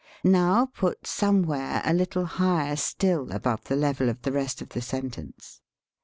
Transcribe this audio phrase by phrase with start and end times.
[0.23, 4.81] Now put somewhere a little higher still above the level of the rest of the
[4.81, 5.61] sentence.